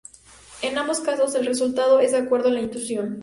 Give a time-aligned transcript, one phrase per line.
[0.63, 3.19] En ambos casos, el resultado es de acuerdo a la intuición.